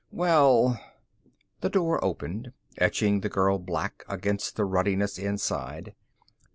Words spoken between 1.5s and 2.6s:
The door opened,